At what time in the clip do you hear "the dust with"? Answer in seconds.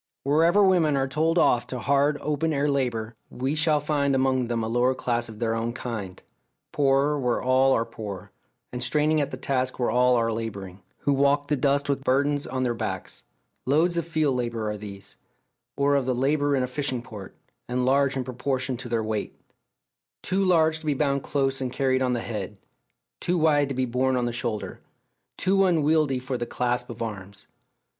11.49-12.03